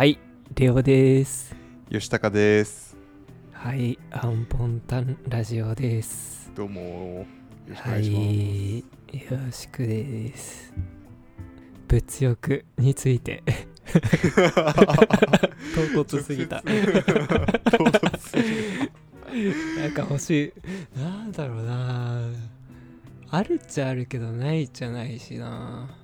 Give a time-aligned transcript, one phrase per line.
[0.00, 0.18] はい、
[0.54, 1.54] レオです。
[1.90, 2.96] 吉高です。
[3.52, 6.50] はい、アンポンタンラジオです。
[6.54, 6.80] どうも。
[6.80, 7.26] よ
[7.68, 8.84] ろしくおは願いしい、よ
[9.32, 10.72] ろしくです。
[11.86, 13.68] 物欲についてます。
[15.92, 16.62] 唐突すぎた。
[16.62, 18.42] 唐突すぎ
[19.42, 20.54] るなんか欲し
[20.96, 20.98] い。
[20.98, 22.22] なんだろうな。
[23.28, 25.94] あるっちゃあるけどないじゃないしな。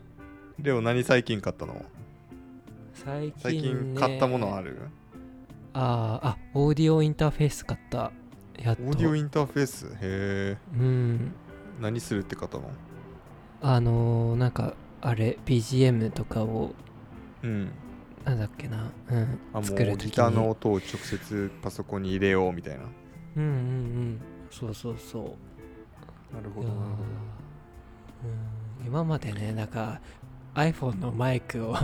[0.59, 1.83] レオ何最近買ったの？
[3.07, 4.89] 最近、最ね、近買ったものある？
[5.75, 8.11] あーあ、オーディオインターフェース買った。
[8.61, 8.83] やっと。
[8.83, 9.87] オーディオインターフェース？
[9.87, 10.57] へえ。
[10.75, 11.33] うん。
[11.81, 12.69] 何するって買ったの？
[13.63, 16.75] あのー、なんかあれ BGM とかを
[17.45, 17.71] うん。
[18.25, 22.81] なんだっけなうんあ、もうギターの音を直接パソコンに入れようみたいな。
[23.37, 25.21] うんうんうんそうそうそ
[26.33, 26.75] うなるほどな。
[26.75, 26.81] うん
[28.85, 30.01] 今までねなんか
[30.55, 31.77] iPhone のマイクを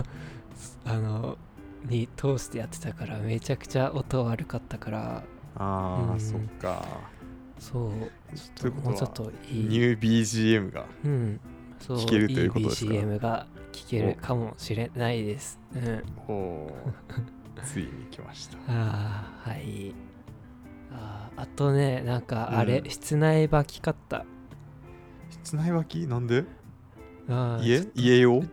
[0.85, 1.37] あの
[1.85, 5.23] に通してやってたからめちゃくちゃ音悪かったから。
[5.55, 6.19] ああ、うん。
[6.19, 6.85] そっか。
[7.59, 7.91] そう。
[8.55, 9.63] ということはもうちょっといい。
[9.65, 10.85] ニュー BGM が。
[11.03, 11.39] うん。
[11.79, 15.59] そう聴けるということですかいい BGM が聴けるかもしれないです。
[15.75, 16.03] うん。
[16.27, 17.63] おー。
[17.63, 18.57] ついに来ました。
[18.67, 19.93] ああはい。
[20.91, 22.89] あーあとねなんかあれ、うん。
[22.89, 24.25] 室内履き買った。
[25.29, 26.07] 室内履き？
[26.07, 26.45] なんで？
[27.61, 27.85] 家？
[27.95, 28.43] 家用？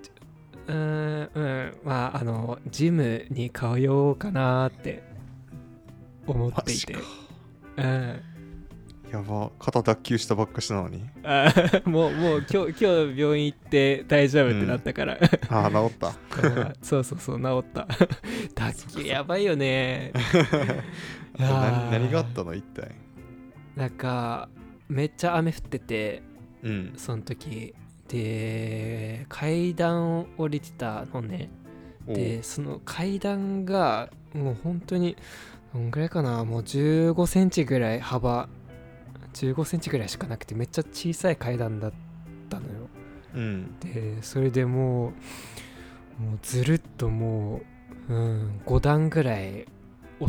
[0.67, 1.79] うーんうん。
[1.85, 5.03] まああのジムに通おうかなって
[6.27, 6.97] 思っていて。
[7.77, 8.21] うん。
[9.11, 9.51] やば。
[9.59, 11.05] 肩脱臼したばっかしなのに。
[11.25, 16.09] あ ーもうもう今日今日病院行って大丈夫ってなったから、ああ、治った。
[16.09, 16.11] う
[16.71, 17.89] んそうそうそう治った。
[18.55, 20.13] 脱臼やばいよね。
[21.39, 22.93] 何何があったの一体？
[23.77, 24.49] なんか
[24.89, 26.23] めっちゃ雨降ってて
[26.63, 26.93] うん。
[26.97, 27.75] その時
[28.11, 31.49] で階段を降りてたのね。
[32.07, 35.17] でその階段がもう本当に
[35.73, 36.45] どんぐらいかな。
[36.45, 38.49] もう1 5センチぐらい幅。
[39.33, 41.93] 1 5センチぐらいしかなくてめっちゃ小さい階段だっ
[42.49, 42.73] たのよ。
[43.35, 43.79] うん。
[43.79, 45.13] でそれでも
[46.19, 47.61] うもうずるっとも
[48.09, 49.67] う、うん、5段ぐらい
[50.19, 50.27] お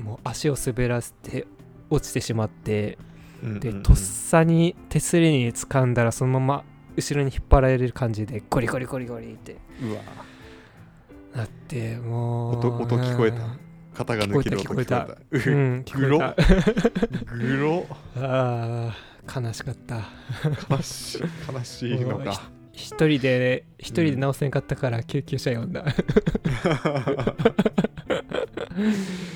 [0.00, 1.46] もう足を滑らせて
[1.90, 2.96] 落ちてしまって
[3.42, 3.60] うんうんうん。
[3.60, 6.64] でとっさに手すりに掴んだらそのまま
[7.00, 9.56] 後ろに引っ張られる感じでゴリゴリゴリゴリって。
[9.82, 10.00] うわ。
[11.34, 13.38] なってもう音音聞こえた。
[13.38, 13.58] うん。
[13.94, 15.04] 肩が抜ける音聞こえた。
[15.06, 16.18] ううん聞こえ
[17.26, 17.34] た。
[17.36, 17.86] グロ？
[18.16, 20.08] あー悲しかった。
[20.70, 21.22] 悲しい
[21.52, 22.50] 悲しいのか。
[22.72, 25.84] 一人で一人で直せんかったから救急車呼んだ。
[25.86, 27.34] あー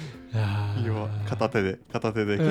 [0.34, 2.34] いや片手で片手で。
[2.34, 2.50] うん。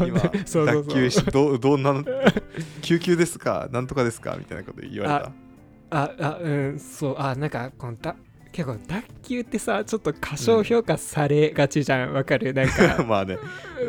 [0.08, 2.02] 今脱臼しどうどんな
[2.82, 3.68] 救急ですか？
[3.70, 4.36] なんとかですか？
[4.38, 5.12] みたいなこと言われ
[5.90, 7.16] ああうんそう。
[7.18, 8.16] あなんかこのだ
[8.52, 9.02] 結構脱
[9.34, 12.12] 臼ってさちょっと過小評価されがちじゃん。
[12.14, 12.54] わかる？
[12.54, 13.02] なんたか。
[13.06, 13.36] まあね。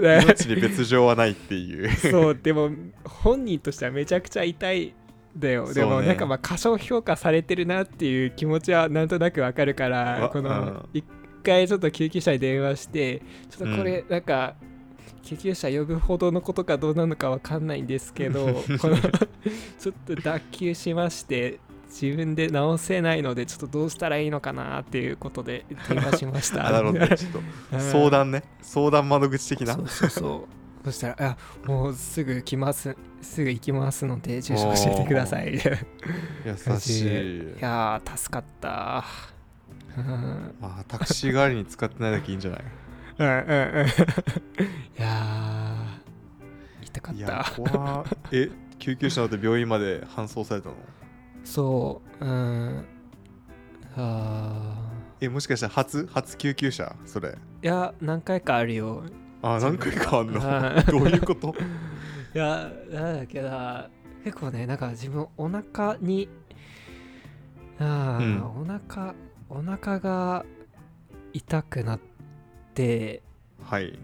[0.02, 1.90] ね命に別状はないっていう。
[1.92, 2.70] そうでも
[3.06, 10.90] 本人としてはめちゃくちゃ痛いんだよ、でもなんかまあ過小評価されてるなっていう気持ちはなんとなくわかるからこのん。
[10.94, 11.04] 一
[11.46, 14.56] 回ちょっと救急車に電話してちょっとこれなんか、
[15.24, 18.46] 救急車呼ぶほどのことかどうなのかわかんないんですけど
[18.80, 18.98] この
[19.80, 26.68] ちょっと脱臼しまして自分で直せないのでちょっとどうしたらいいのかなっていうことで電話しました。
[26.68, 27.18] あ なるほどね。
[27.18, 27.42] ちょっと
[27.80, 28.44] 相談ね。
[28.62, 29.74] 相談窓口的な。
[29.74, 30.66] そうそうそう。
[30.86, 35.60] そしたら「あもうすぐ来ますすぐ行きますので住所教えてください」い
[36.46, 39.04] 優しいやー助かった
[40.62, 42.62] あタクシー代わりに使ってないだけいいんじゃない？
[43.18, 43.88] うんうんうん。
[43.88, 48.06] いやー痛かっいやた怖っ。
[48.32, 50.76] え救急車乗って病院まで搬送されたの？
[51.44, 52.86] そううん。
[53.98, 54.92] あ
[55.22, 56.96] えもしかしたら初初救急車？
[57.06, 57.30] それ。
[57.30, 57.38] ーい
[57.68, 59.04] や何回かあるよ。
[59.42, 60.40] あ何回かあんの？
[60.84, 61.56] どういうこと？
[62.34, 63.90] いやなんだっけな。
[64.26, 66.28] 結構ねなんか自分お腹に
[67.80, 69.14] あー、お腹
[69.50, 70.46] お腹が
[71.34, 72.00] 痛くなっ
[72.74, 73.22] て
[73.64, 73.98] はい。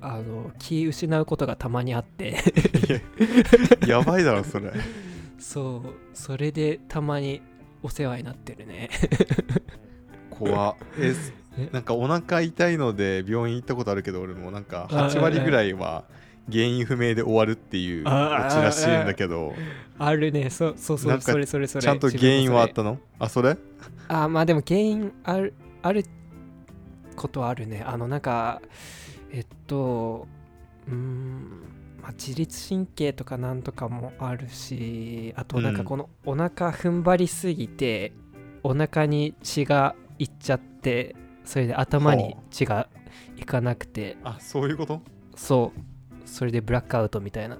[0.00, 2.36] あの気失うことがたまにあって。
[3.88, 4.72] いややばいだろそれ。
[5.38, 7.42] そうそれでたまに
[7.82, 8.90] お世話になってるね。
[10.30, 10.76] 怖っ。
[10.98, 11.14] え
[11.72, 16.04] なんかお腹痛いので病院行ったことあるけど俺もなんかあ8割ぐらいは
[16.50, 19.54] 原因不明で終わるっていうオチあらしいんだけど。
[19.98, 20.50] あるね。
[20.50, 21.82] そうそうそうそれそれそれ。
[21.82, 22.98] ちゃんと原因はあっ自たの？
[23.18, 23.56] あそれ？
[24.08, 26.04] あまあでも原因あるある
[27.16, 27.82] ことはあるね。
[27.86, 28.62] あのなんか
[29.30, 30.26] えっと
[30.86, 31.64] うーん
[32.00, 35.84] まあ、自律神経とかなんとかもあるしあとなんかうん。
[35.84, 38.12] このお腹踏ん張りすぎて、
[38.62, 41.14] お腹に血がいっちゃって
[41.44, 42.88] それで頭に血が
[43.36, 44.16] いかなくて。
[44.22, 45.02] あそういうこと？
[45.34, 45.80] そう
[46.28, 47.58] それでブラックアウトみたいな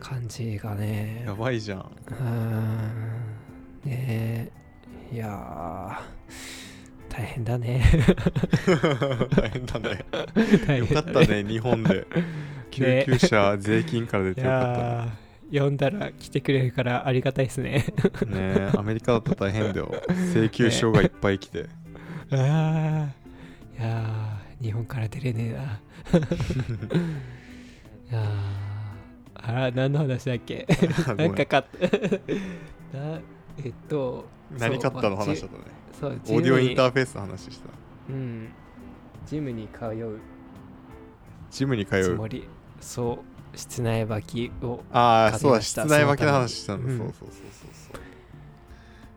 [0.00, 1.22] 感じがね。
[1.26, 1.78] やばいじゃん。
[1.80, 2.78] うーん。
[3.84, 4.50] ね
[5.10, 5.14] え。
[5.14, 6.18] いやー。
[7.08, 7.82] 大変だね。
[9.34, 10.04] 大変だね。
[10.66, 12.06] 大よ変だかったね日本で。
[12.70, 15.64] 救急車税金から出いてよかやー。
[15.64, 17.86] 呼んだら来てくれるからありがたいですね。
[17.88, 19.90] ったねねアメリカだったら大変だよ。
[20.34, 21.66] 請求書がいっぱい来て、
[22.30, 25.62] ああいやー日本から出れねえな。
[28.10, 28.24] いやー
[29.34, 30.66] あら何の話だっけ？
[31.16, 31.30] なん。
[31.32, 31.78] んか買った。
[32.98, 33.20] な
[33.64, 34.26] えっと
[34.58, 35.16] 何買ったの？
[35.16, 35.64] 話だったね。
[36.00, 37.68] そうオーディオインターーフェースの話した。
[38.10, 38.48] うん。
[39.26, 40.18] ジムに通う。
[41.50, 42.48] ジムに通うつもり。
[42.80, 46.98] そう室内履きをああそうだ室内履きの話したんだ、うん。
[46.98, 47.30] そうそうそう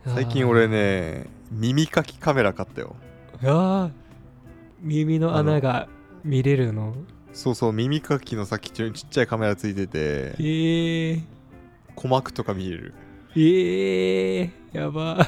[0.03, 2.95] そう最近俺ね耳かきカメラ買ったよ。
[3.43, 3.91] あーあー
[4.81, 5.87] 耳の穴が
[6.23, 6.95] 見れるの？
[7.33, 11.21] そうそう耳かきの先っちょにちっちゃいカメラついててえー、
[11.95, 12.93] 鼓膜とか見える。
[13.33, 15.25] えー、やば。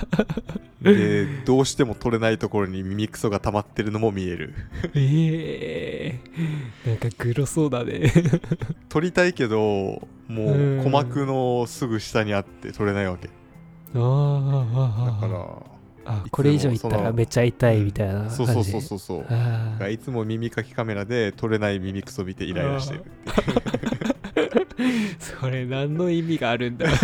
[0.82, 4.54] でどうしても取れないところに耳クソが溜まってるのも見える。
[4.94, 8.12] えー、なんかグロそうだね。
[8.90, 10.80] 取りたいけどもううん。
[10.80, 13.30] 鼓膜のすぐ下にあって取れないわけ。
[13.96, 15.73] あーあだから
[16.06, 18.36] あこれ以上いったらめっちゃ痛いみたいな感じ？
[18.36, 19.00] そうそうそうそう。
[19.00, 19.24] そ
[19.86, 23.04] ういつも耳かきカメラで取れない耳クソ見てイライラしてる。
[25.20, 26.86] それ何の意味があるんだ？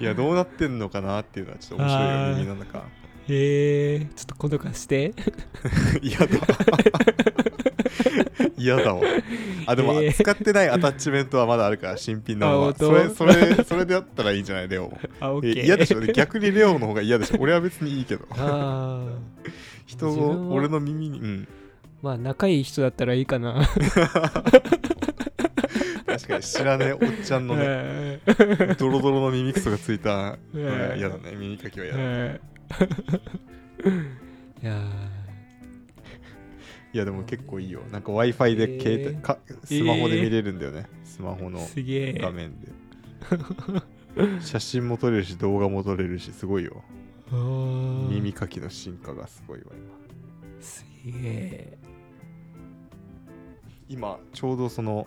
[0.00, 2.82] いやどうなってんのかなっていうのはちょっと面白い耳の中。
[3.28, 5.12] えー、ちょっと今度貸して。
[6.02, 6.26] 嫌だ
[8.56, 9.02] 嫌だわ
[9.66, 10.12] あでも、えー。
[10.12, 12.86] 使ってないアタッチメントはまだあるから新品のままあ本当？
[13.14, 14.88] それそれ それであったらいいんじゃないレオ
[15.22, 15.40] も。
[15.44, 16.00] 嫌でしょ？
[16.00, 17.36] で逆にレオの方が嫌でしょ？
[17.40, 18.26] 俺は別にいいけど。
[19.86, 21.48] 人を俺の耳にうん。
[22.02, 23.66] まあ仲いい人だったらいいかな。
[26.06, 31.34] 確かに知らねえおっちゃんのねねドロドロの耳クソがついた嫌だね。
[31.36, 32.40] 耳かきは嫌だい
[34.62, 34.80] や
[36.92, 37.82] いやでも結構いいよ。
[37.92, 39.20] なんか w i f i で携帯、えー。
[39.20, 41.60] かスマホで見れるんだよね、スマホの。
[41.60, 42.68] 画面で。
[44.42, 46.82] 写真も撮れるし動画も撮れるしすごいよ。
[48.10, 49.66] 耳かきの進化がすごいわ
[50.60, 51.78] すげえ。
[53.88, 55.06] 今今ちょうどその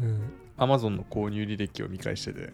[0.00, 0.32] うん。
[0.56, 2.52] Amazon の購入履歴を見返してて。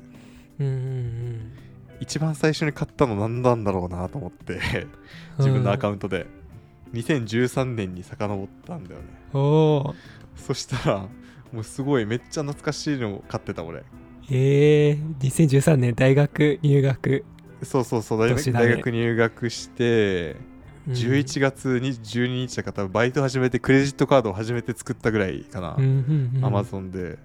[0.59, 1.53] うんうん。
[2.01, 4.55] 一番最初に買ったの何なんだろうなと思って。
[4.55, 4.61] うん。
[5.45, 6.27] 自分のアカウントで
[6.95, 9.07] 2013年に遡ったんだよね。
[9.33, 9.95] おお
[10.37, 11.09] そしたら
[11.53, 13.85] もうすごいめっちゃ懐かしいのを買ってた俺。
[14.31, 17.25] えー、2013年大学入学、
[17.63, 20.37] そうそうそう大学,、入学して
[20.87, 20.93] うん。
[20.93, 25.77] 11月に12日だから多分バイト始めてクレジットカードを初めて作ったぐらいかな、
[26.47, 27.19] アマゾンで。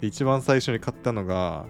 [0.00, 1.66] で一番最初に買ったのが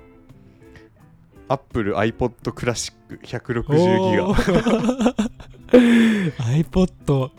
[1.49, 5.15] Apple iPod クラシック160ギガガ
[5.69, 7.31] iPod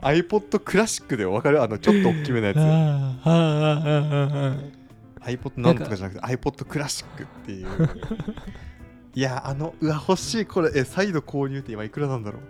[0.00, 1.62] iPod クラシックでわかる？
[1.62, 2.56] あのちょっと大きめのやつ。
[5.20, 7.68] iPod なんとかじゃなくて iPod クラシックっていう。
[9.14, 10.46] いやあのうわ欲しい。
[10.46, 12.40] これえ再度購入って今いくらなんだろ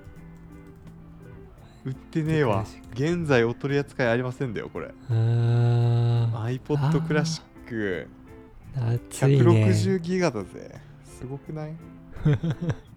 [1.84, 1.90] う？
[1.90, 2.64] 売ってねえわ。
[2.94, 4.88] 現在お取り扱いありませんだよこれ。
[5.10, 8.08] iPod クラシック。
[8.74, 9.44] 熱いね。
[9.44, 10.80] 160ギガだぜ。
[11.04, 11.74] すごくない？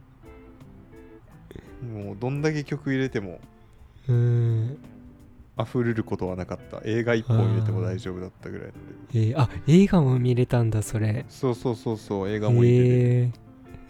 [1.81, 3.39] もうどんだけ曲入れても
[4.07, 4.77] うん
[5.59, 6.81] 溢れることはなかった。
[6.85, 8.79] 映画1本入れても大丈夫だったぐらいなんで。
[9.13, 11.25] えー、あ映画も見れたんだそれ。
[11.29, 12.89] そうそうそうそう映画も入れて。
[12.89, 13.31] え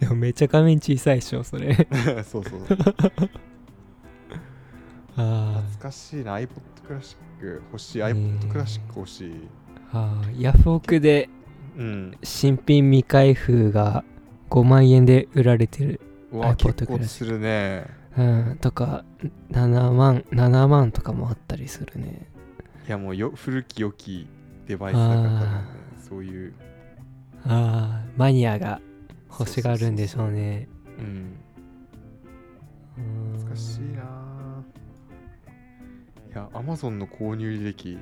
[0.00, 1.74] でもめっちゃ画面小さいでしょそれ。
[2.24, 2.60] そうそう
[5.16, 6.36] あ懐かしいな。
[6.36, 6.48] iPod
[6.86, 7.62] クラシック。
[7.70, 7.98] 欲しい。
[8.02, 9.28] iPod クラシック欲しい。
[9.28, 9.38] ー
[9.92, 10.40] あー。
[10.40, 11.28] ヤフオクで
[11.76, 12.16] うん。
[12.22, 14.04] 新品未開封が
[14.48, 16.00] 5万円で売られてる
[16.32, 17.24] うわ結構す。
[17.24, 17.86] るね。
[18.16, 19.04] うんとか
[19.50, 22.26] 7万7万とかもあったりするね。
[22.86, 24.26] いやもうよ古き良き
[24.66, 25.28] デバイスだからね。
[25.42, 25.64] あ
[26.08, 26.54] そういう。
[27.44, 28.80] ああマニアが
[29.30, 30.68] 欲しがるんでしょうね。
[30.98, 31.36] うん。
[32.98, 33.32] うん。
[33.38, 34.64] 懐かしいな
[36.28, 37.98] いや Amazon の購入履歴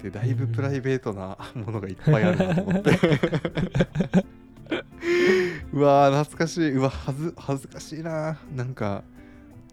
[0.00, 2.90] ってだいぶプライベートなものがいっぱいあるなと思って。
[2.90, 2.96] う
[5.72, 6.72] わー懐かしい。
[6.72, 8.38] うわはず恥ずかしいな。
[8.54, 9.02] なんか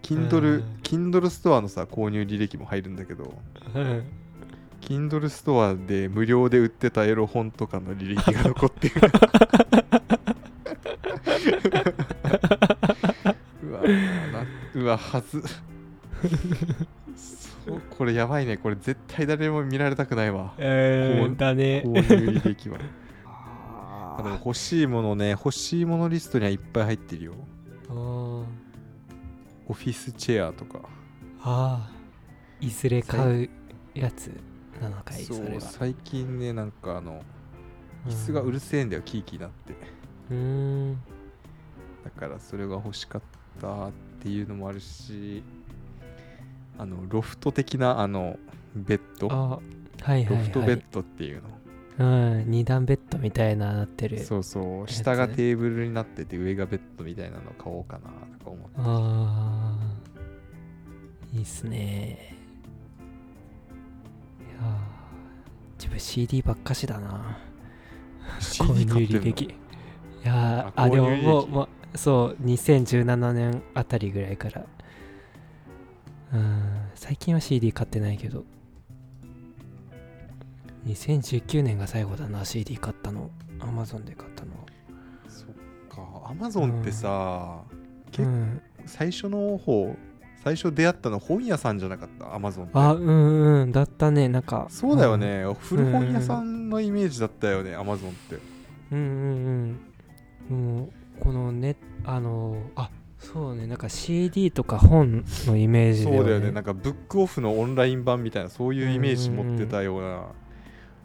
[0.02, 0.64] Kindle うん。
[0.84, 3.34] Kindle ストアのさ購入履歴も入るんだけど。
[3.76, 4.04] うん。
[4.82, 8.96] Kindle ストアで無料で売ってたエロ本とかの履歴が残ってる。
[13.64, 15.44] うわなうわはず。
[17.66, 18.58] そうこれやばいね。
[18.58, 20.54] これ絶対誰も見られたくないわ。
[20.58, 21.84] えー、だね。
[21.86, 22.02] 購入
[22.40, 22.78] 履歴は
[24.20, 24.24] あ。
[24.24, 27.34] でも欲しいものね欲しいものリストにはいっぱい入ってるよ。
[27.90, 28.44] あー。
[29.68, 30.80] オフィスチェアとか。
[31.42, 32.68] あー。
[32.68, 33.50] いずれ買う
[33.94, 34.32] やつ
[34.82, 37.24] なのかいそそう最近ねなんかあの
[38.06, 39.74] 椅子がうるせえんだよキーキーなって。
[40.30, 41.02] うーん。
[42.04, 43.22] だからそれが欲しかっ
[43.62, 45.44] たっていうのもあるし
[46.78, 48.38] あのロフト的なあの
[48.76, 49.32] ベッド。
[49.32, 49.60] あ
[50.02, 51.50] はいはいロフトはいベッドっていうの、
[52.00, 52.46] うん。
[52.50, 54.20] 二段ベッドみたいななってる。
[54.24, 54.88] そうそう。
[54.88, 59.78] つ下がテーブルになってて上がベッドみたいなの買おうかなとか思ってああ
[61.34, 62.36] いいっすね。
[64.40, 64.76] いやー。
[65.78, 67.38] 自分 CD ばっかしだな。
[68.40, 68.96] CD 買ってんの？
[68.96, 69.44] 購入履歴。
[69.46, 69.50] い
[70.24, 74.66] やーああでももうもうそう2017年あたりぐらいから。
[76.34, 76.64] うん。
[76.96, 78.44] 最近は CD 買ってないけど
[80.94, 83.30] 2019年が最後だな CD 買ったの。
[83.60, 84.52] Amazon で買ったの。
[84.54, 84.58] は
[85.28, 85.48] そっ
[85.90, 86.30] か。
[86.30, 87.62] アマゾンってさ、
[88.18, 89.96] うん、最初の方
[90.44, 92.34] 最初出会ったの本屋さんじゃなかった？
[92.34, 93.08] アマゾンあうん
[93.62, 94.30] うんだったね。
[94.30, 98.38] なんかそうだよね、古本屋さんのイメージだったよね、アマゾンって。
[98.92, 99.80] うんうん
[100.50, 100.78] うん。
[100.78, 103.68] もうこのねあのあそうね。
[103.68, 106.18] なんか CD とか本のイメージね。
[106.18, 110.28] そうだよね、なんかブックオフのオンライン版みたいな、そういうイメージ持ってたような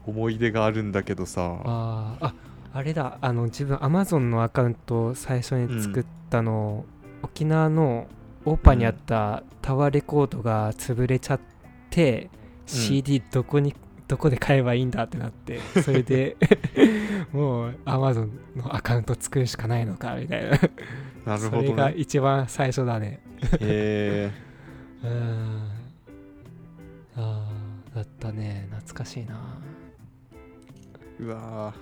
[0.06, 2.34] 思い出があるんだけどさ、あーあ
[2.72, 3.18] あれだ。
[3.20, 6.84] あの自分 Amazon のアカウントを最初に作ったの、
[7.22, 8.06] 沖縄の
[8.44, 11.40] オーパーにあったタワーレコードが潰れちゃっ
[11.90, 12.30] て、
[12.66, 13.74] CD どこに
[14.08, 16.36] どこで買えばいいんだってなって それで
[17.32, 20.50] もう Amazon のアカウント作るしかないのかみたいな。
[20.50, 21.94] なるほそれがどね。
[21.96, 23.20] 一番最初だね。
[23.60, 24.30] へ
[25.02, 25.68] うーん。
[27.16, 28.66] あーだったね。
[28.70, 29.34] 懐かしいな。
[29.34, 29.36] ー
[31.24, 31.74] うわ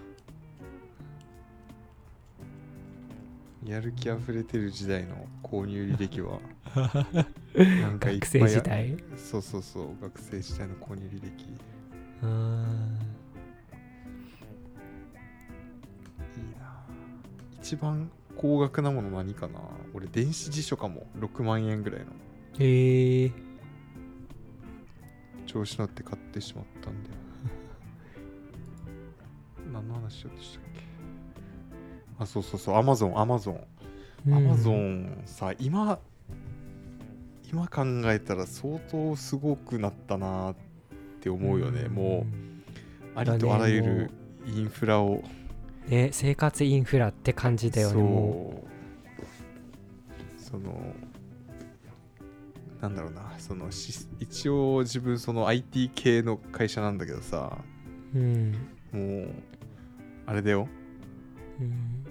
[3.66, 3.70] ー。
[3.70, 6.40] やる気あふれてる時代の購入履歴は、
[7.54, 8.96] なんかいっぱ学い生時代？
[9.16, 11.44] そうそうそう、学生時代の購入履歴。
[11.44, 11.46] い
[12.22, 12.98] うーん。
[16.36, 16.84] いな。
[17.60, 19.60] 一番高額なもの何かな？
[19.92, 21.06] 俺、電子辞書かも。
[21.18, 22.06] 6万円ぐらいの。
[22.58, 23.32] へえ
[25.46, 27.16] 調子乗って買ってしまったんだよ
[29.72, 30.80] 何の話しようとしたっけ？
[32.18, 32.76] あそうそうそう。
[32.76, 33.64] アマゾンアマゾン
[34.32, 35.98] アマゾンさ今
[37.50, 40.54] 今考えたら相当すごくなったなっ
[41.20, 42.26] て思うよね、も
[43.14, 44.10] うありとあらゆる
[44.46, 45.22] インフラを。
[45.88, 48.64] うね生活インフラって感じだよねも
[50.38, 50.58] そう。
[50.58, 50.94] その
[52.80, 53.34] なんだろうな。
[53.38, 57.58] そのし一応自分その IT 系の会社なんだけどさ。
[58.14, 58.52] ううん。
[58.92, 59.34] もう
[60.26, 60.68] あれだよ。
[61.60, 62.04] うん。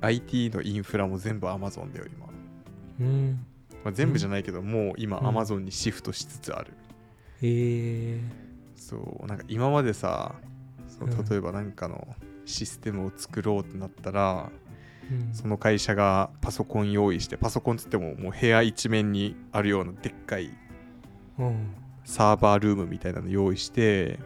[0.00, 2.26] IT のインフラも全部 Amazon だよ今、
[3.00, 3.46] うん。
[3.84, 5.26] まあ、全部じゃないけど、もう今うん。
[5.26, 6.72] Amazon にシフトしつつある、
[7.42, 8.20] へえ。
[8.74, 9.26] そう。
[9.26, 10.34] なんか今までさ
[10.88, 11.24] そううん。
[11.28, 12.06] 例えば何かの
[12.44, 14.50] システムを作ろうってなったら、
[15.10, 15.34] うん。
[15.34, 20.50] その会社がパソコン用意してパソコンつってももう部屋一面にあるようなでっかい
[21.38, 24.18] うんサーバールームみたいなの用意して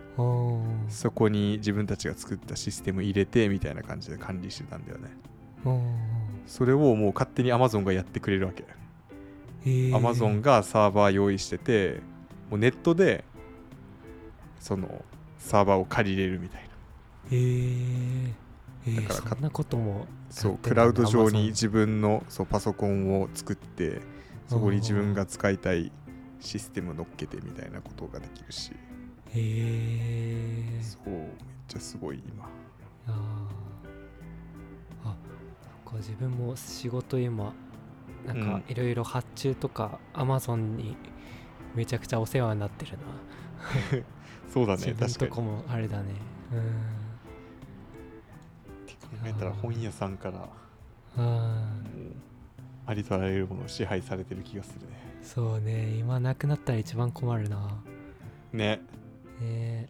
[0.89, 5.11] そこに自分たちが作ったシステム入れてみたいな感じで管理してたんだよね。
[6.47, 8.65] それをもう勝手に Amazon がやってくれるわけ。
[9.65, 12.01] Amazon がサーバー用意してて
[12.51, 13.25] もうネットで
[14.61, 15.05] その
[15.39, 16.69] サーバーを借りれるみたいな。
[19.03, 24.01] だからかそんなこともそうクラウド上に自分のそうパソコンを作って
[24.47, 25.91] そこに自分が使いたい
[26.41, 28.73] システム乗っけてみたいなことができるし。
[28.73, 28.77] へ
[29.35, 30.83] え。
[30.83, 31.29] そうめっ
[31.69, 32.49] ちゃすごい今。
[33.07, 35.09] あー。
[35.09, 35.17] あ
[35.85, 37.53] そっか自分も仕事今
[38.27, 38.65] なんかうん。
[38.69, 40.97] いろいろ発注とか Amazon に
[41.75, 42.99] めちゃくちゃお世話になってるな。
[44.53, 45.15] そうだね確かに。
[45.15, 46.15] とこもあれだね。
[46.53, 46.59] うん。
[46.59, 46.63] っ
[48.87, 50.53] て考えたら本屋さんからも
[51.17, 52.01] あう
[52.87, 54.97] ありとあらゆるものを支配されてる気がするね。
[55.03, 57.83] ーそうね今なくなったら一番困るな。
[58.53, 58.81] ね。
[59.41, 59.89] ね。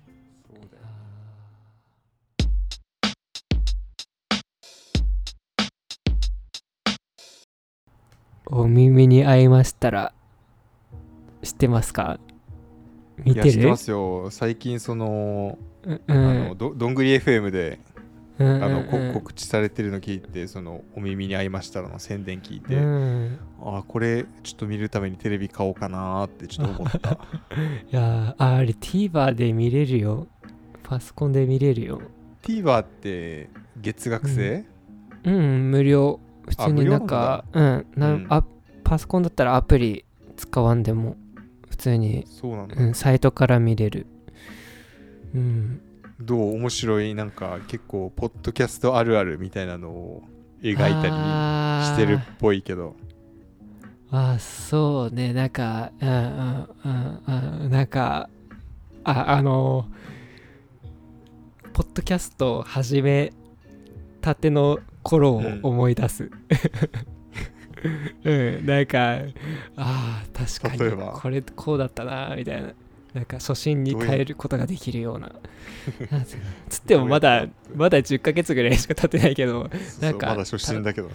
[8.49, 10.13] お耳に合いましたら
[11.43, 12.19] 知ってますか？
[13.19, 14.31] 見いや知っててるますよ。
[14.31, 16.49] 最近その、うあん。
[16.49, 17.81] のどどんぐり FM で
[18.39, 23.39] あのこ告知されてるの聞いてそのお耳に合いましたらの宣伝聞いて、うん。
[23.61, 27.13] あこれちょっと見るためにテレビ買おうかなーってちょっと思った。
[27.91, 30.27] いやーあれ TVer で見れるよ。
[30.83, 32.01] パソコンで見れるよ。
[32.43, 33.49] TVer って
[33.81, 34.65] 月額制、
[35.25, 35.71] うん。
[35.71, 36.21] 無料。
[36.47, 37.87] 普通になんかうん。
[37.97, 38.27] なうん。
[38.29, 38.45] あ
[38.85, 40.05] パソコンだったらアプリ
[40.37, 41.17] 使わんでも
[41.71, 44.07] 普通に、そうなんだ、うん、サイトから見れる。
[45.35, 45.81] うん
[46.21, 50.23] どう面白いなんか結構ポッドキャストあるあるみたいなのを
[50.63, 50.91] 描いたり
[51.87, 52.97] してるっぽいけど。
[54.11, 54.39] あー。
[54.39, 55.33] そうね。
[55.33, 58.31] なんかうんうんうんうんなんか
[59.05, 59.87] ああの
[61.73, 63.33] ポッドキャストを始め
[64.23, 66.31] たての頃を思い出す。
[68.25, 69.19] うん、なんか
[69.77, 70.97] ああ確かに。
[71.21, 72.73] これこうだったなみたいな
[73.17, 75.33] なんか初心に変えることができるような。
[76.69, 79.71] つってもまだまだ10ヶ月ぐらいしか経ってないけど
[80.03, 81.11] なんかまだ初心だけど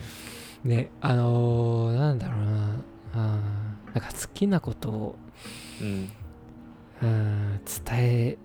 [0.64, 0.90] ね。
[1.00, 2.82] あのー、なんだろうな。
[3.14, 5.16] あーなんか好きなことを
[5.80, 6.10] うん。
[7.04, 8.38] うん伝え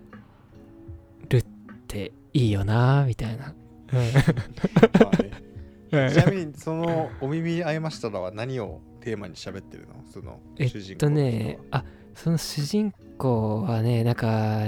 [1.29, 1.43] るっ
[1.87, 3.53] ていいよなみたいな、
[6.09, 10.03] ちなみにその「お耳に合いましたら」は何をテーマに喋ってるの？
[10.11, 11.83] そのえ主人公っとねあ
[12.17, 14.65] その主人公はねなんか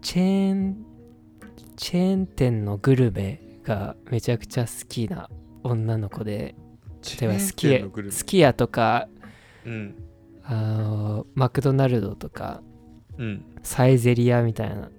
[0.00, 0.84] チェーン
[1.76, 5.28] チェーン店のグルメがめちゃくちゃ好きな
[5.62, 6.54] 女の子で
[7.20, 8.12] 例えばすき家チェーン店のグルメ？
[8.12, 9.08] すき家とか
[9.66, 9.94] うん。
[10.44, 12.62] あのマクドナルドとか
[13.18, 13.44] うん。
[13.62, 14.90] サイゼリアみたいな。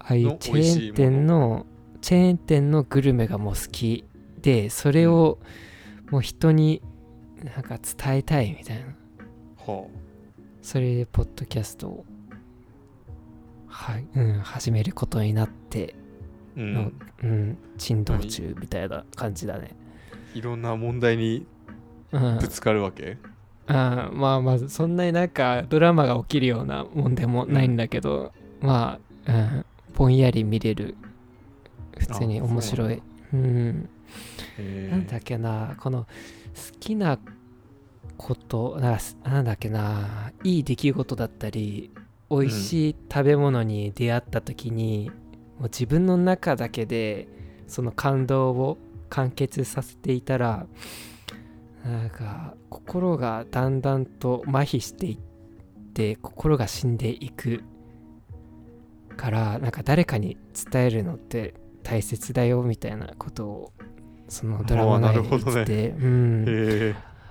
[0.00, 1.66] ああいのうチェーン店の
[2.02, 4.04] チェーン店のグルメがもう好き
[4.42, 5.38] でそれを
[6.10, 6.82] もう人に
[7.44, 8.84] なんか伝えたいみたいな
[9.66, 9.86] は
[10.62, 12.04] それでポッドキャストを
[13.66, 15.94] はい、うん、始めることになって
[16.56, 19.74] あ、うのん、うん、珍道中みたいな感じだね。
[20.34, 21.46] いろんな問題に
[22.12, 22.38] うん。
[22.38, 23.18] ぶつかるわけ、
[23.66, 30.96] あーまあまずそんなになんかドラマが起きるようなもんでもないんだけど、まあ、うん、ぼんやり見れる
[31.98, 33.02] 普通に面白い。
[33.32, 33.88] うん
[34.90, 36.08] なんだっけなこの好
[36.78, 37.18] きな
[38.24, 41.90] ことななんだっけないい出来事だったり
[42.30, 45.10] 美味しい食べ物に出会った時に、
[45.58, 47.28] もう自分の中だけで
[47.68, 48.78] その感動を
[49.10, 50.66] 完結させていたら
[51.84, 55.18] なんか心がだんだんと麻痺していっ
[55.92, 57.62] て心が死んでいく
[59.18, 60.38] からなんか誰かに
[60.70, 63.72] 伝えるのって大切だよみたいなことを
[64.28, 66.44] そのドラマ内で言ってて、うん、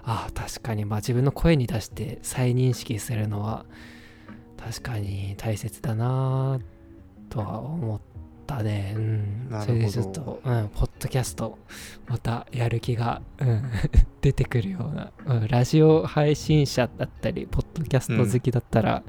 [0.03, 0.85] ああ確かに。
[0.85, 3.65] まあ自分の声に出して再認識するのは
[4.57, 6.59] 確かに大切だな
[7.29, 8.01] とは思っ
[8.45, 8.93] たね。
[8.95, 9.47] うん。
[9.61, 11.57] それでちょっと、うん、ポッドキャスト
[12.07, 13.63] またやる気が、うん、
[14.21, 19.03] 出てくるような、うん、ラジオ配信者だったりポッドキャスト好きだったら、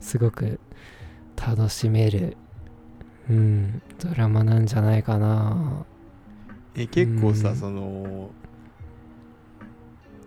[0.00, 0.60] すごく
[1.36, 2.36] 楽しめる、
[3.28, 5.84] うん、ドラマなんじゃないかな。
[6.74, 7.56] え結構さ、うん。
[7.56, 8.30] その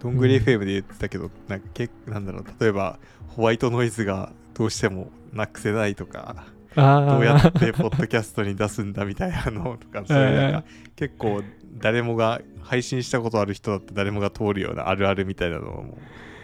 [0.04, 10.64] どんぐり FM で言ってたけど、なんかけなんだろう例えばホワイトノイズがどうしてもなくせないとかあどうやあってポッドキャストに出すんだみたいなのとか そういうなんか
[10.96, 11.42] 結構
[11.76, 15.98] 誰もが配信したことある人だって誰もが通るようなあるあるみたいなのも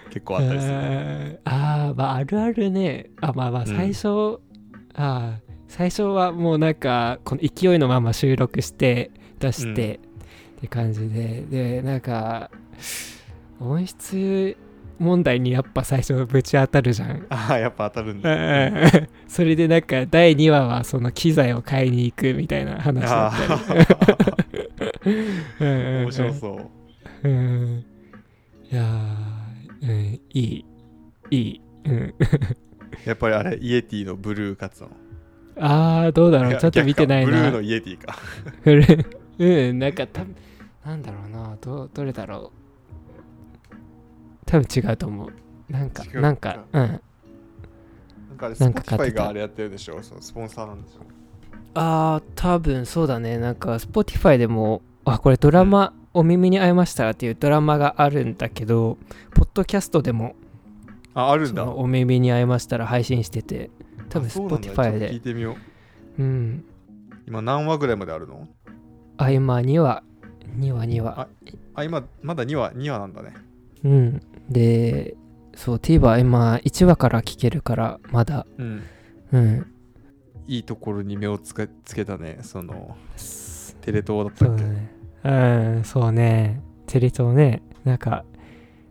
[0.10, 1.50] 結構あったりする、えー。
[1.50, 3.10] ああまああるあるね。
[3.22, 3.67] あまあまあうん。
[3.67, 4.39] 最初、
[4.95, 10.00] ああ最初はもうなんかこの勢いのまま収録して出して、
[10.58, 11.43] って感じで。
[11.50, 12.50] でなんか
[13.60, 14.58] 音質
[15.00, 17.26] 問題にやっぱ最初ぶち当たるじゃん。
[17.30, 18.36] ああやっぱ当たるんだ、う
[19.00, 23.76] んそれでなんか第2話はその機材を買いに行くみたいな話だあった
[25.10, 25.15] り。
[25.60, 26.69] 面白そ
[27.24, 27.30] う。
[27.30, 27.86] うん
[28.72, 30.65] いやー、うん、いい。
[31.32, 31.62] いい。
[31.86, 32.13] うん。
[33.06, 34.89] やっぱりあれイエティのブルーカツの？
[35.62, 37.32] あーどうだろいうやちょっと見てないな。
[37.32, 38.17] ブルーのイエティか。
[39.39, 40.24] うんなんかた
[40.86, 41.58] なんだろうな。
[41.62, 42.59] どどれだろう
[44.50, 45.34] 多分違うと思う。
[45.72, 46.82] なんかなんかうん。
[46.82, 50.02] なんかあれなんか買って Spotify たがあれやってるでしょ？
[50.02, 51.02] そのスポンサーなんでしょ？
[51.76, 53.38] あー多分そうだね。
[53.38, 58.98] なんか Spotify でもあこれドラマ、お耳に合いましたっていうドラマがあるんだけど
[59.36, 60.36] ポッドキャストでも
[61.14, 61.72] ああるんだ。
[61.72, 63.70] お耳に合いましたら配信してて
[64.10, 64.68] 多分あそうなんだ。
[64.68, 65.56] Spotify ちょっと聞いでてみよ
[66.18, 66.24] う。
[66.24, 66.66] うん。
[67.28, 68.48] 今何話ぐらいまであるの？
[69.18, 70.02] あ今2話。
[70.58, 71.28] 2話2話。
[71.76, 73.36] あ今まだ2話2話なんだね。
[73.84, 75.16] うんで
[75.56, 78.46] そう TVer 今1話から聞けるからまだ。
[78.58, 78.84] うん。
[79.32, 79.74] うん。
[80.48, 82.98] いいところに目をつけつけたねその
[83.82, 84.92] テレ東だったっけ、そうだね。
[85.24, 85.32] う
[85.80, 86.62] んそうね。
[86.88, 87.62] テレ東ね。
[87.84, 88.26] なんか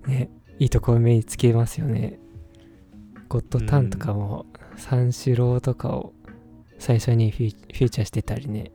[0.07, 2.19] ねいいところ目につけますよね。
[3.29, 6.15] ゴッドタンとかも三四郎とかを
[6.79, 8.71] 最初にフューフューチャーしてたりね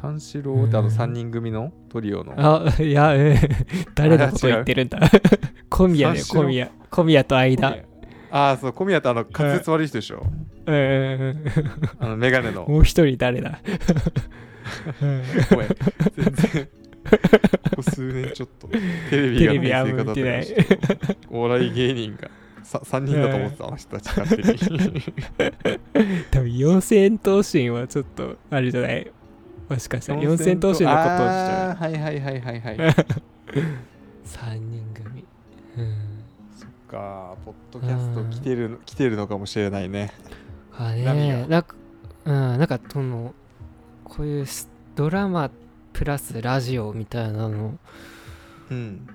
[0.00, 0.94] 三四郎ってあのうん。
[0.94, 2.34] 3人組のトリオの。
[2.36, 3.34] あいやうん
[3.94, 4.98] 誰のこと言ってるんだ。
[5.70, 6.70] 小宮だよ小宮。
[6.90, 7.76] 小宮と間
[8.30, 10.26] ああそう小宮ってあの滑舌悪い人でしょ。
[10.66, 11.44] うん
[12.00, 12.66] あのメガネの。
[12.68, 13.58] もう一人誰だ？
[15.00, 15.68] うんごめん。
[16.16, 16.68] 全然。
[17.06, 18.78] ここ数年ちょっとテ
[19.12, 20.46] レビがテレビはない。
[21.30, 22.28] お笑い芸人が
[22.64, 25.02] さ3人だと思ってたあの人たち勝手に。
[26.32, 29.10] 多分四千頭身はちょっとあれじゃない？
[29.68, 32.76] もしかしたら四千頭身のことをしちゃはいはいはいはいはい
[34.24, 35.24] 3人組。
[35.76, 35.94] うん。
[36.56, 40.12] そっかポッドキャスト来てる来てるのかもしれないね。
[40.78, 41.74] あねなんか
[42.24, 43.34] うんなんかその
[44.04, 45.50] こういうスドラマ
[45.92, 47.78] プラスラジオみたいなの。
[48.70, 49.08] うん。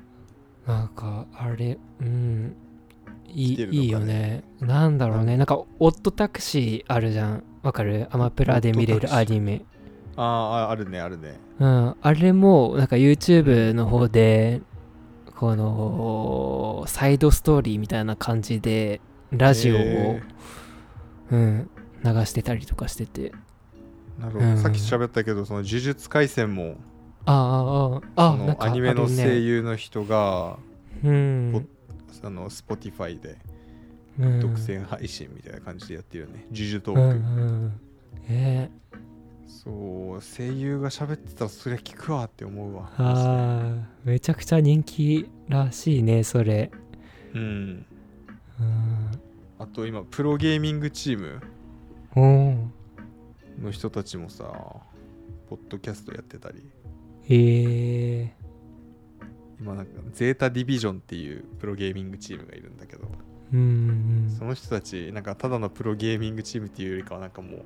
[0.66, 2.56] なんかあれうん。
[3.28, 3.68] いいね。
[3.72, 4.44] いいよね。
[4.60, 5.38] なんだろうね。
[5.38, 7.44] なんかオットタクシーあるじゃん。
[7.64, 8.08] わかる？
[8.12, 9.62] アマプラで見れるアニメ
[10.16, 10.24] あー
[10.68, 11.40] ああるねあるね。
[11.60, 14.62] うんあれもなんか YouTube の方で
[15.36, 20.22] このサイドストーリーみたいな感じでラジオを、へ
[21.32, 21.70] うん、
[22.04, 23.32] 流してたりとかしてて。
[23.32, 24.58] ーなるほど、うん。
[24.58, 26.76] さっき喋ったけどその呪術廻戦も
[27.26, 30.58] ああああアニメの声優の人が、
[31.04, 31.68] うん。
[32.24, 33.38] あの Spotify で
[34.20, 34.40] うん。
[34.40, 37.80] 独占配信みたいな感じでやってるよね、呪術トーうんク、うん。
[38.30, 38.70] え
[39.52, 42.90] そう声優が喋ってたらそりゃ聞くわって思うわ。
[42.98, 46.72] ー、あーめちゃくちゃ人気らしいねそれ。
[47.34, 47.86] うん。
[48.60, 49.12] うん
[49.60, 51.42] あと今プロゲーミングチーム
[52.16, 52.68] おー
[53.62, 54.46] の人たちもさ
[55.48, 56.64] ポッドキャストやってたり。
[57.28, 58.34] へえ
[59.60, 63.04] 今なんかゼータディビジョンっていうプロゲーミングチームがいるんだけど。
[63.54, 64.34] うん。
[64.40, 67.62] その人たちなんかただのプロゲーミングチームっていうよりかはなんかもう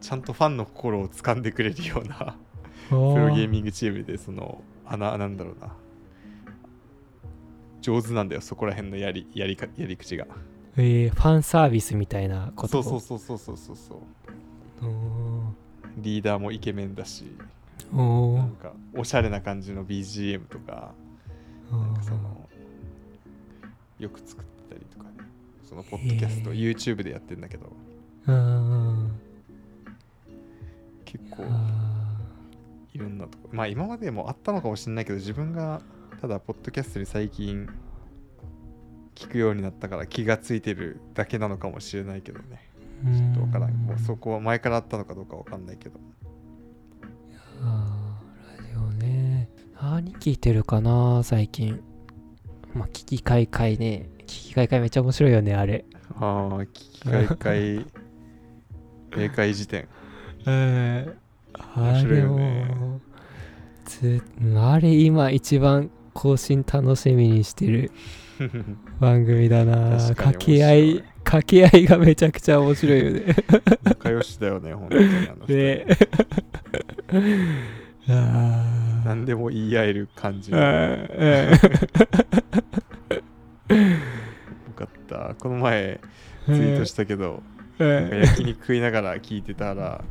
[0.00, 2.36] ちゃんとファンの心を掴んでくれるような
[2.88, 5.72] プロゲーミングチームでその穴なんだろうな。
[7.80, 10.26] 上手なんだよそこら辺のやりやりかやり口が。
[10.76, 12.82] えー、ファンサービスみたいなこと？
[12.82, 13.98] そうそうそうそうそうそう
[14.80, 14.86] そう。
[14.86, 15.54] お
[15.98, 18.38] リーダーもイケメンだしーおー。
[18.38, 20.92] なんかおしゃれな感じの BGM とか
[21.70, 22.48] なんかその
[23.98, 25.10] よく作ったりとかね。
[25.64, 27.72] そのポッドキャストへ YouTube でやってんだけど。
[28.26, 29.12] うん
[31.10, 32.18] 結構あ
[32.92, 33.48] いろんなとこ。
[33.50, 35.80] まあ今までもあったのかもしれないけど自分が
[36.20, 37.66] ただポッドキャストに最近
[39.14, 42.68] 聞くようになったから気がついてるだけなのかもしれないけどね。
[43.04, 43.70] ーちょっとわからん。
[43.72, 45.98] もううんそこは前からあったのかどうかわかんないけど。
[47.62, 49.48] あーラジオね。
[49.80, 51.80] 何聞いてるかな最近。
[52.74, 54.10] まあ聞きかいかいね。
[54.20, 55.86] 聞きかいかいめっちゃ面白いよねあれ。
[56.16, 57.86] ああ聞きかいかい
[59.16, 59.88] 明快辞典
[60.48, 61.14] うん
[61.54, 62.22] あ面白い
[64.56, 67.90] あれ今一番更新楽しみにしてる
[69.00, 69.98] 番組だな。
[70.14, 73.22] 掛け合い掛け合いがめちゃくちゃ面白いよね。
[73.84, 75.54] 仲良しだよね本当にあの人。
[75.54, 75.86] ね。
[79.04, 80.54] 何でも言い合える感じ。
[80.54, 81.58] あ よー
[84.74, 85.34] かった。
[85.38, 86.00] この前
[86.46, 87.42] ツイートしたけど
[87.78, 90.04] うんなんか焼肉食いながら聞いてたら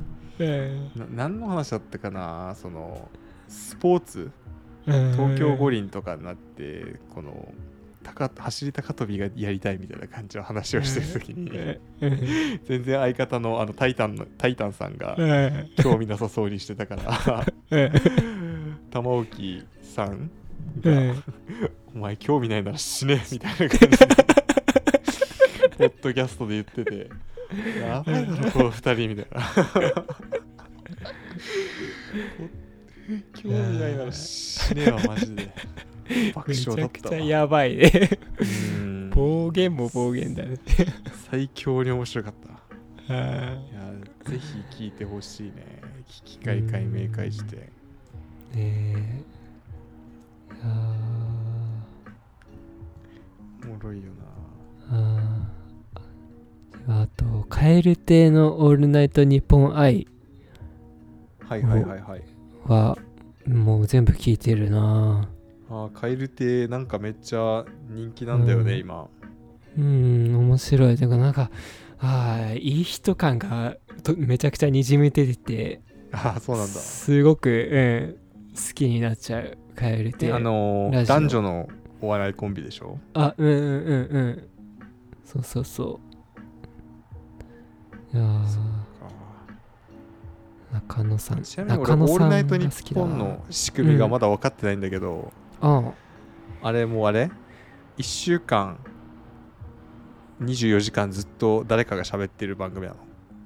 [1.16, 2.56] 何の話だったかな？
[2.56, 3.10] その
[3.48, 4.32] スポーツ？
[4.88, 7.52] うん東京五輪とかになってこの
[8.04, 20.30] 高走り高跳びがやりたいみたいな感じの話をしてる時にうん全然相方のあのタイタンのタイタンさんがうん興味なさそうにしてたからうん 玉置さん
[20.80, 21.24] がうん
[21.96, 23.90] お前興味ないなら死ねみたいな感じで
[25.78, 27.10] ポッドキャストで言ってて
[27.80, 28.52] やばいだろ。
[28.52, 29.42] この二人みたいな。
[33.36, 35.54] 興味ないなら死ねわマジで。
[36.34, 37.16] 爆めちゃく笑だったわ。
[37.16, 37.92] ちゃやばいね。
[38.40, 38.46] う
[38.84, 39.10] ん。
[39.12, 40.58] 暴言も暴言だね
[41.32, 42.34] 最強に面白かっ
[43.08, 43.14] た。
[43.14, 43.18] あ
[43.54, 43.74] い。
[43.74, 43.94] や
[44.32, 45.82] ぜひ聞いてほしいね。
[46.08, 47.56] 聞き会解明会して。
[47.56, 47.68] ーね
[48.56, 49.24] え。
[50.54, 50.66] いや
[53.64, 55.37] おもろいよーあー
[56.88, 60.08] あと「蛙亭のオールナイトニッポン愛
[61.42, 62.22] なはいはいはいはい」
[62.66, 62.98] は
[63.48, 65.30] もう全部聞いてるな。
[65.70, 68.80] あーカエル亭なんかめっちゃ人気なんだよね、うん。
[68.80, 69.08] 今。
[69.78, 70.96] うん面白い。
[70.96, 71.50] てかなんか
[71.98, 75.82] はいいい人感がとめちゃくちゃにじみ出てて
[76.14, 76.72] ああそうなんだ。
[76.74, 78.16] すごく、うん、
[78.56, 81.70] 好きになっちゃうカエルテであのー男女の
[82.02, 82.98] お笑いコンビでしょ？
[83.14, 83.68] あうんうんうん
[84.16, 84.44] うん。
[85.26, 86.00] そうそうそ
[90.72, 91.44] 中野さん。
[91.44, 95.92] ちなみに俺「オールナイトニッポン」の仕組みがまだ分かってないんだけど、あ
[96.62, 97.32] あれもうあれ
[97.98, 98.78] ？1週間
[100.42, 103.00] 24時間ずっと誰かが喋ってる番組なの？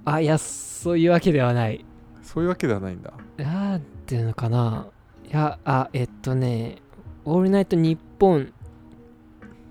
[0.06, 1.86] あいやそういうわけではない。
[2.24, 3.14] そういうわけではないんだ。
[3.38, 4.88] なんていうのかな。
[5.26, 6.78] いやあえっとね
[7.24, 8.52] 「オールナイトニッポン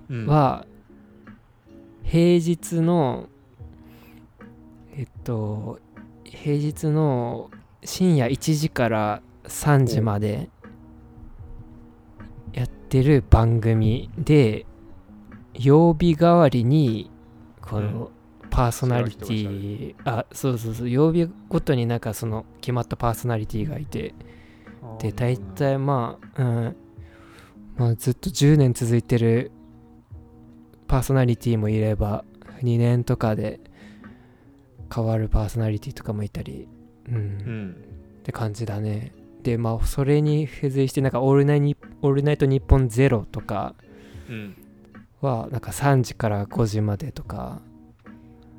[0.08, 0.64] うん」は
[2.02, 3.28] 平日の
[4.96, 5.78] えっと
[6.24, 7.50] 平日の
[7.84, 10.48] 深夜1時から3時まで
[12.52, 14.66] やってる番組で
[15.54, 17.10] 曜日代わりに
[17.60, 18.10] この
[18.50, 20.90] パーソナリティあそうそうそう。
[20.90, 24.14] 曜日ごとになんかその決まったパーソナリティがいて。
[24.98, 26.76] で大体まあ、うん。
[27.76, 29.52] まあ、ずっと10年続いてる
[30.86, 32.24] パーソナリティもいれば
[32.62, 33.60] 2年とかで
[34.92, 36.68] 変わるパーソナリティとかもいたり、
[37.08, 37.14] うん。
[37.14, 37.76] うん。
[38.20, 39.12] って感じだね。
[39.42, 43.74] でまあそれに付随してなんかオールナイニ「オールナイトニッポンゼロとか
[44.28, 44.54] うん。
[45.20, 47.60] はなんか3時から5時までとか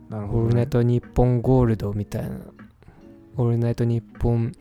[0.10, 0.44] なるほど、ね。
[0.44, 2.38] オールナイ、トニッポンゴールドみたいな
[3.38, 4.52] オールナイトニッポン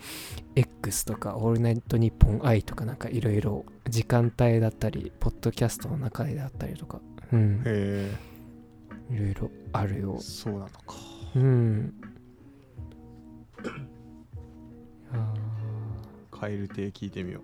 [0.54, 7.00] X とかオールナイトニッポン I とかなんかいろいろ時間帯だったりポッドキャストの中でだったりとか。
[7.32, 7.62] うん。
[7.64, 8.10] へ
[9.10, 10.16] いろいろあるよ。
[10.18, 10.94] えそうなのか
[11.36, 11.94] うん。
[15.12, 15.34] あ
[16.30, 17.40] カエル亭聞いてみよ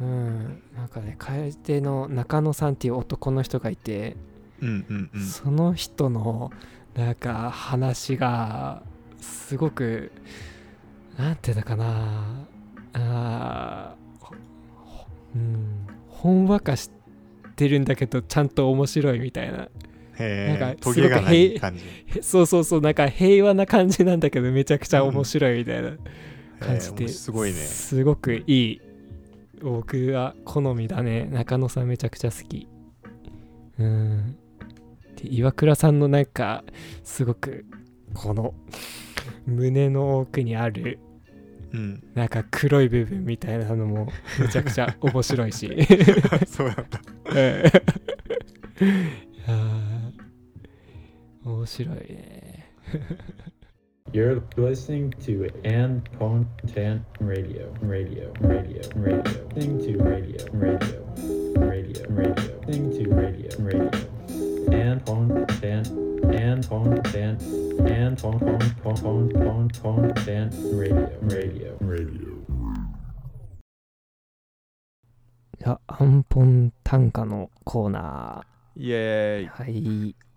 [0.00, 0.62] ーうん。
[0.76, 4.16] なんかね楓の中野さんっていう男の人がいて、
[4.60, 5.22] ううんうんうん。
[5.22, 6.50] その人の
[6.94, 8.82] なんか話が
[9.18, 10.12] すごく
[11.18, 12.46] なんていうのかな。
[12.94, 13.94] あ
[15.34, 15.86] うん。
[16.08, 16.90] ほんわかし
[17.56, 19.68] てるんだけどちゃんと面白いみたいな
[20.18, 21.84] なんかすごくへいい感じ。
[22.18, 25.96] へそうそうそうなんか平和な感じなんだけどめちゃくちゃ面白いみたいな。
[26.62, 27.56] 感じで、へえすごいね。
[27.56, 28.80] すごくいい。
[29.60, 31.26] 僕は好みだね。
[31.26, 32.68] 中野さんめちゃくちゃ好き。
[33.78, 34.36] うん。
[35.16, 36.64] で岩倉さんのなんか
[37.04, 37.66] すごく
[38.14, 38.54] この
[39.46, 40.98] 胸の奥にある
[41.72, 42.02] うん。
[42.14, 45.70] なんか黒い部分みたいなのもめちゃくちゃ面白いし。
[46.46, 46.84] そうなんだ。
[47.30, 47.36] うん。
[47.36, 47.38] い
[48.84, 49.11] やー
[51.62, 52.66] 面白いね
[54.12, 59.22] You're listening to Ann Pontan Radio, Radio, Radio, Radio,
[59.54, 61.06] thing to radio, Radio,
[61.56, 63.90] Radio, Radio, thing to radio, Radio.
[64.72, 65.86] Ann Pontan,
[66.34, 67.38] Ann Pontan,
[67.88, 72.32] Ann Pon Pon Pon Pon Pon Pontan Radio, Radio, Radio.
[75.60, 78.44] いやアンポン短歌のコーナ
[78.74, 80.31] イエーイーはい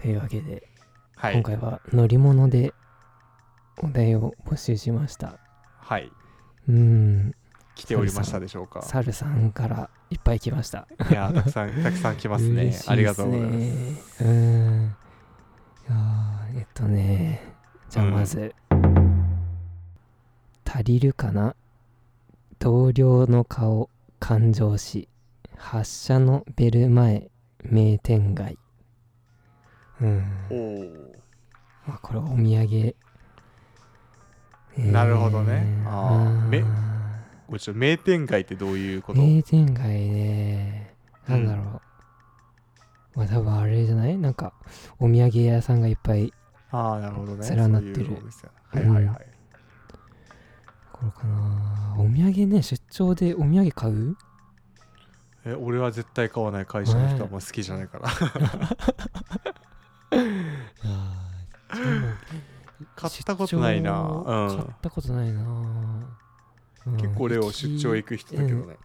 [0.00, 0.66] というわけで
[1.14, 2.72] はい今回は乗り物で
[3.82, 5.38] お題を募集しました。
[5.78, 6.10] はい
[6.68, 7.34] うん、
[7.74, 8.82] 来ておりましたでしょうか？
[8.82, 10.86] サルさんからいっぱい来ました。
[11.10, 14.24] いやたくさんたくさん来ますね嬉しいっすありがとうございますす。
[14.24, 14.96] うん。
[15.88, 17.54] いやーえっとね、
[17.88, 18.54] じゃあうんまず、
[20.64, 21.54] 足りるかな？
[22.58, 25.08] 同僚の顔、感情し、
[25.56, 27.30] 発車のベル前、
[27.64, 28.58] 名店街。
[30.02, 30.24] うん。
[30.50, 31.14] おお
[31.86, 32.94] まあ、これお土産。
[34.92, 35.62] なるほどね。
[35.64, 35.90] えー。
[35.90, 36.48] あー。
[36.48, 36.64] めあ
[37.48, 39.20] これちょっと名店街ってどういうこと？
[39.20, 40.94] 名店街ね。
[41.26, 41.62] なんだろ
[43.16, 44.16] う、まあ多分あれじゃない？
[44.16, 44.52] なんか
[44.98, 46.32] お土産屋さんがいっぱい
[46.70, 47.48] ああなるほどね。
[47.54, 48.16] 連なってる。
[48.72, 49.26] はいはいはい、
[50.92, 51.96] これかな。
[51.98, 54.16] お土産ね出張でお土産買う？
[55.44, 56.66] え俺は絶対買わない。
[56.66, 58.08] 会社の人はあんま好きじゃないから
[62.96, 64.00] 買ったことないな。
[64.00, 64.56] うん。
[64.56, 68.78] 買ったことないな、うん結構レオ出張行く人だけどね、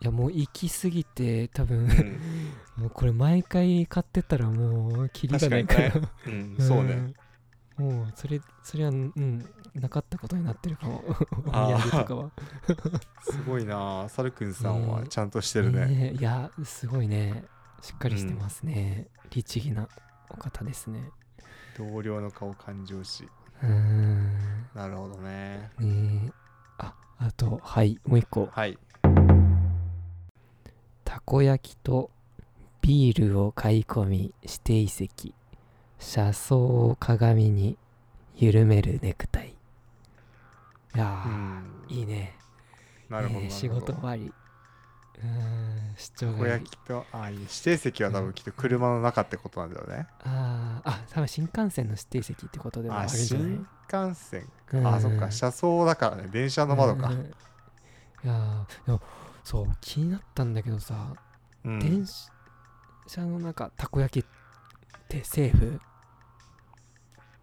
[0.00, 2.20] いやもう行き過ぎて多分うん。
[2.82, 5.90] もうこれ毎回買ってたらもうキリがないから。
[5.90, 7.14] 確かうん、そうね、
[7.78, 7.86] うん。
[7.86, 11.04] もうそれそれはうんなかったことになってるかも。
[11.06, 12.30] おとかは。
[13.20, 14.08] すごいな。
[14.08, 15.08] サルくんさんはね。
[15.08, 16.16] ちゃんとしてるね、ねえ。
[16.18, 17.44] いやすごいね。
[17.82, 19.86] しっかりしてますね、律儀な
[20.34, 21.10] お方ですね。
[21.78, 23.28] 同僚の顔感情し。
[23.62, 24.68] うーん。
[24.74, 25.70] なるほどね。
[25.78, 26.32] ねえ
[26.78, 28.48] ああとはいもう一個。
[28.50, 28.76] はい。
[31.04, 32.10] たこ焼きと
[32.80, 35.32] ビールを買い込み指定席
[35.98, 37.78] 車窓を鏡に
[38.36, 39.54] 緩めるネクタイ。
[40.96, 42.36] いやいいね。
[43.08, 43.40] なるほどなるほど。
[43.40, 44.32] いいね仕事終わり
[45.22, 46.52] うーん出張小がいい。
[46.52, 53.48] 焼きとあいい指定席は多分きっと車の中ってことなんだよね、あーあ多分新幹線の指定席ってことでもああるんじゃない？
[53.48, 53.66] 新
[54.10, 54.86] 幹線うん。
[54.86, 55.30] あそっか。
[55.30, 56.28] 車窓だからね。
[56.30, 57.08] 電車の窓か。
[57.08, 57.34] うんうん
[58.24, 59.02] いやーでも
[59.44, 61.14] そう気になったんだけどさ、
[61.64, 61.78] うん。
[61.78, 62.06] 電
[63.06, 64.28] 車の中たこ焼きっ
[65.08, 65.80] てセーフ？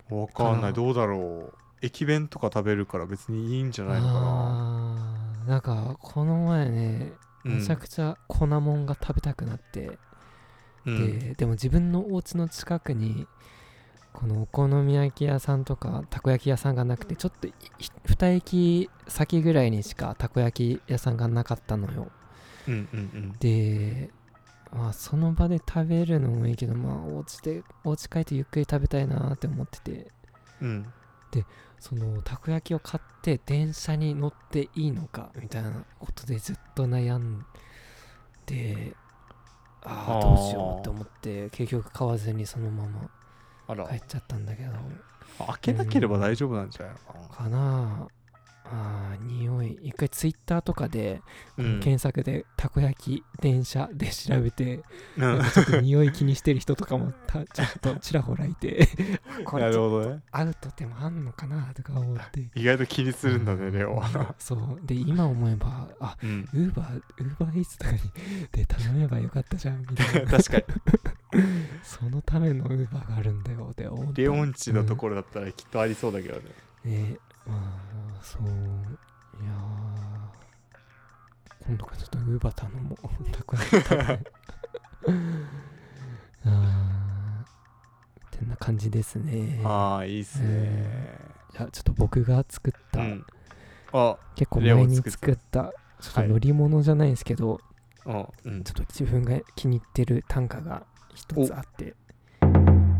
[0.09, 0.73] わかんない。
[0.73, 1.57] どうだろう。
[1.83, 4.19] 駅弁とか食べるから別にいいんじゃないのかな。
[4.23, 9.97] あーなんかこの前ねうんめちゃくちゃ粉もんが食べたくなって、
[10.85, 11.19] うん。
[11.19, 13.27] ででも自分のお家の近くに
[14.13, 17.53] このお好み焼き屋さんとかたこ焼き屋さんがなくてちょっとい
[18.05, 22.11] 2駅先ぐらいにしかたこ焼き屋さんがなかったのよ。
[22.67, 24.09] うんうんで
[24.71, 30.11] まあその場で食べるのもいいけどまあお家でお家帰ってゆっくり食べたいなって思ってて。
[30.61, 30.67] うん。
[30.69, 30.93] うん
[31.81, 37.43] そのたこ焼きを買って電車に乗っていいのかみたいなことでずっと悩ん
[38.45, 38.93] で
[39.81, 40.21] ああ。
[40.21, 42.85] どうしようって思って結局買わずにそのま
[43.67, 44.71] ま帰っちゃったんだけど。
[45.47, 47.27] 開けなければ大丈夫なんじゃないのかな。
[47.35, 48.07] かな
[48.65, 49.79] あー匂い。
[49.83, 51.21] 一回ツイッターとかで、
[51.57, 51.79] うん。
[51.79, 54.81] 検索でたこ焼き電車で調べて
[55.17, 55.41] うん。
[55.41, 58.87] ちょっと匂い気にしてる人とかもた ちょっとちらほらいて。
[59.45, 60.21] こなれるほどね。
[60.31, 62.49] アウトでもあんのかなとか思って。
[62.55, 64.35] 意外と気にするんだねレオは。
[64.39, 64.79] そう。
[64.85, 66.49] で今思えばあうん。
[66.53, 67.99] ウーバーウーバーイーツとかに
[68.51, 70.31] で頼めばよかったじゃんみたいな。
[70.31, 70.63] 確かに。
[71.83, 76.41] そのためのウーバーがあるんだよって思ったレオンチのところだったらきっとありそうだけどね。
[76.83, 78.43] ねまあそう。
[78.43, 79.55] いやー。
[81.67, 82.97] 今度からちょっとウーバー頼もう。
[83.31, 84.19] たこ焼き頼む
[86.45, 87.41] あー。
[88.37, 89.61] ってな感じですね。
[89.63, 91.19] ああいいっすね。
[91.51, 93.25] じゃあちょっと僕が作った、うん。
[93.93, 95.73] あ結構前に作った。
[95.99, 97.59] ちょっとはい乗り物じゃないんですけど、
[98.05, 98.63] あうん。
[98.63, 101.93] ちょっと自分が気に入ってる短歌が一つあって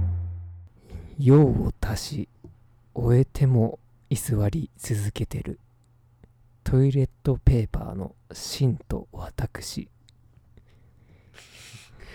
[1.17, 2.29] 「用を足し
[2.93, 3.79] 終えても
[4.12, 5.58] 居座り続けてる。
[6.65, 9.88] トイレットペーパーの芯と私」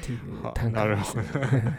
[0.02, 1.24] っていうは短歌です、ね。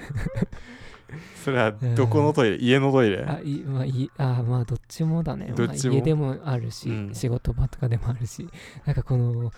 [1.46, 2.58] それはどこのトイレ？
[2.58, 3.24] 家のトイレ？
[3.26, 5.54] あいまあいいあまあどっちもだね。
[5.56, 5.94] どっちも？
[5.94, 7.14] まあ家でもあるし、うん。
[7.14, 8.50] 仕事場とかでもあるし。
[8.86, 9.52] なんかこの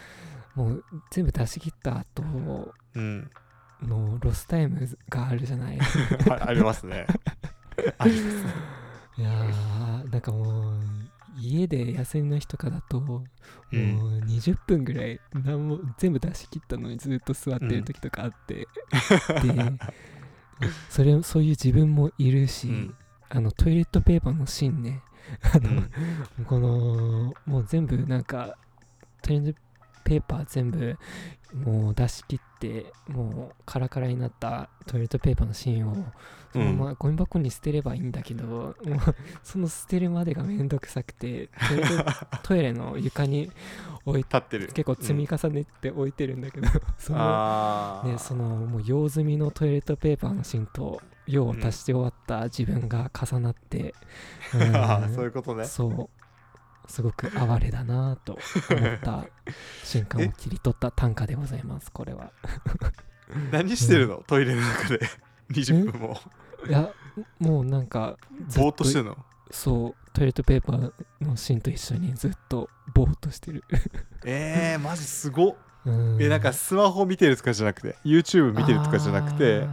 [0.56, 3.32] もう全部出し切った後うん。
[3.82, 5.80] のロスタイムがあるじゃない？
[6.30, 7.08] あありますね。
[7.98, 8.46] あります
[9.20, 10.80] いやーなんかもう
[11.38, 13.24] 家で休みの日とかだとも
[13.72, 18.68] ううん20分ぐらい何も全部出し切ったのにずっと座ってる時とかあって、で
[20.90, 22.96] それそういう自分もいるし、うん。
[23.30, 25.04] あのトイレットペーパーの芯ね。
[25.54, 25.84] あの、
[26.40, 26.46] うん。
[26.46, 28.58] このもう全部なんか
[29.22, 29.60] トイレット
[30.10, 30.98] ペーパー全部
[31.54, 35.96] もう出し切ってもうカラカラになったトイレットペーパーの芯を
[36.52, 38.76] そのままゴミ箱に捨てればいいんだけど、もう
[39.44, 41.50] その捨てるまでがめんどくさくて
[42.42, 43.52] トイレの床に
[44.04, 44.68] 置い立ってる。
[44.70, 46.68] 結構積み重ねて置いてるんだけど、
[46.98, 53.94] そのああね、そのもう用済みのトイレットペーパーの芯と用を足して終わった自分が重なって、
[54.56, 55.14] うん。
[55.14, 55.66] そういうことね。
[55.66, 56.19] そう
[56.90, 58.38] すごく哀れだなと
[58.70, 59.26] 思った
[59.84, 62.32] 瞬間を切り取った短歌でございますこれは。
[63.52, 64.24] 何してるの？
[64.28, 65.00] トイレの中で。
[65.52, 66.20] 20分も。
[66.68, 66.90] いや
[67.40, 69.18] もうなんかずぼーっとしてるの？
[69.52, 73.64] そうトイレットペーパーの芯と一緒にずっとぼーっとしてる。
[74.26, 75.56] えー、マジすごっ。
[75.86, 76.22] うん。
[76.22, 79.68] えなんかスマホ見てるとかじゃなくて YouTube 見てるとかじゃなくて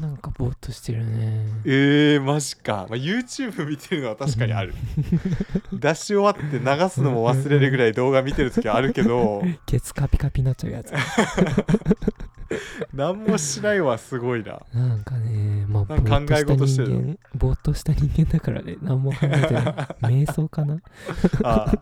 [0.00, 1.46] なんかぼーっとしてるね。
[1.64, 4.74] えー、マジか、まあ、YouTube 見てるのは確かにある。
[5.72, 9.42] 出し終わって流すのも忘れるぐらい動画見てる時はあるけど。
[9.66, 10.92] ケツカピカピになっちゃうやつ。
[12.94, 14.60] 何もしないはすごいな。
[14.74, 15.96] なんかね、まあ、考
[16.30, 19.64] え事してるぼーっとした人間だからね、何も考えてない。
[20.02, 20.78] 瞑想かな？
[21.44, 21.72] あ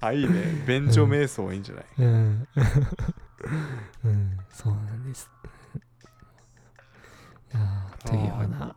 [0.00, 0.12] あ。
[0.12, 0.64] いいね。
[0.66, 2.48] 便所瞑想いいんじゃない、うん。
[4.04, 5.30] うん、そうなんです。
[8.04, 8.76] というような、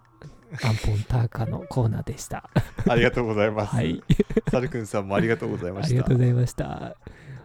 [0.63, 2.49] アンポンターカのコーナーでした。
[2.87, 4.03] ありがとうございます、はい。
[4.49, 6.95] サルくんさんもありがとうございまありがしたとうございました。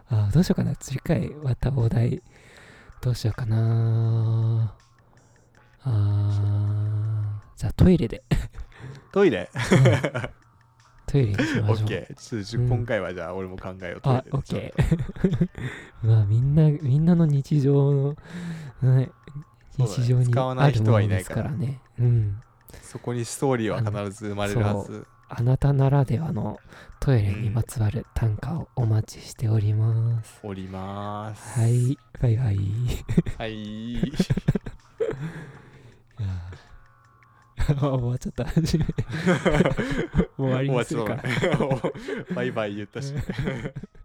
[0.07, 0.75] あーどうしようかな。
[0.75, 2.21] 次回、またお題、
[3.01, 4.75] どうしようかな。
[5.83, 8.23] あーじゃあトイレで。
[9.11, 9.49] トイレ？
[11.07, 12.67] トイレにしましょう。
[12.67, 15.49] 今回はじゃあ俺も考えようトイレあで、オッケー。
[16.07, 18.15] まあみんな、みんなの日常
[18.81, 19.09] の、ね
[19.77, 21.79] 日常に使わない人あるものではいないかすかららね。
[21.99, 22.41] うん。
[22.81, 25.07] そこにストーリーは必ず生まれるはず。
[25.27, 26.59] あなたならではの
[26.99, 31.59] トイレにまつわる短歌をお待ちしております、おります。
[31.59, 32.59] はいバイバイ。
[33.37, 34.11] はい。
[37.73, 38.85] 終わっちゃった初め
[40.37, 41.17] 終わりにするか
[42.35, 43.13] バイバイ言ったし